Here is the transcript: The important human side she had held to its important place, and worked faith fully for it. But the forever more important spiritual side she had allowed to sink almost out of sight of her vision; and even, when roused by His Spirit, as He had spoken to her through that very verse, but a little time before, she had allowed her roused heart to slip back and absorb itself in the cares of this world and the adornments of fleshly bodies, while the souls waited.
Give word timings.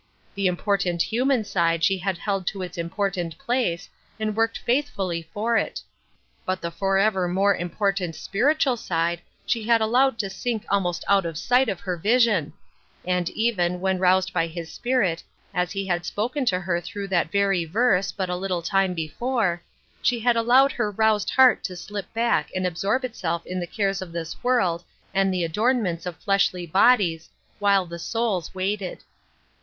The 0.33 0.47
important 0.47 1.03
human 1.03 1.43
side 1.43 1.83
she 1.83 1.99
had 1.99 2.17
held 2.17 2.47
to 2.47 2.63
its 2.63 2.75
important 2.75 3.37
place, 3.37 3.87
and 4.19 4.35
worked 4.35 4.57
faith 4.57 4.89
fully 4.89 5.29
for 5.31 5.57
it. 5.57 5.79
But 6.43 6.59
the 6.59 6.71
forever 6.71 7.27
more 7.27 7.55
important 7.55 8.15
spiritual 8.15 8.77
side 8.77 9.21
she 9.45 9.65
had 9.65 9.79
allowed 9.79 10.17
to 10.17 10.29
sink 10.31 10.65
almost 10.69 11.05
out 11.07 11.23
of 11.23 11.37
sight 11.37 11.69
of 11.69 11.81
her 11.81 11.97
vision; 11.97 12.51
and 13.05 13.29
even, 13.29 13.79
when 13.79 13.99
roused 13.99 14.33
by 14.33 14.47
His 14.47 14.71
Spirit, 14.73 15.23
as 15.53 15.71
He 15.73 15.85
had 15.85 16.03
spoken 16.03 16.45
to 16.45 16.59
her 16.61 16.81
through 16.81 17.09
that 17.09 17.31
very 17.31 17.63
verse, 17.63 18.11
but 18.11 18.27
a 18.27 18.35
little 18.35 18.63
time 18.63 18.95
before, 18.95 19.61
she 20.01 20.19
had 20.19 20.35
allowed 20.35 20.71
her 20.71 20.89
roused 20.89 21.29
heart 21.29 21.63
to 21.65 21.75
slip 21.75 22.11
back 22.11 22.49
and 22.55 22.65
absorb 22.65 23.05
itself 23.05 23.45
in 23.45 23.59
the 23.59 23.67
cares 23.67 24.01
of 24.01 24.13
this 24.13 24.43
world 24.43 24.83
and 25.13 25.31
the 25.31 25.43
adornments 25.43 26.07
of 26.07 26.17
fleshly 26.17 26.65
bodies, 26.65 27.29
while 27.59 27.85
the 27.85 27.99
souls 27.99 28.55
waited. 28.55 29.03